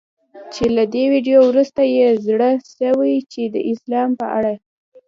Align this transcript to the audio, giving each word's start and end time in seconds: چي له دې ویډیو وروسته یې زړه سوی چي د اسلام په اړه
چي 0.53 0.65
له 0.75 0.83
دې 0.93 1.03
ویډیو 1.13 1.39
وروسته 1.49 1.81
یې 1.95 2.05
زړه 2.25 2.49
سوی 2.77 3.13
چي 3.31 3.43
د 3.53 3.55
اسلام 3.71 4.09
په 4.19 4.25
اړه 4.37 4.53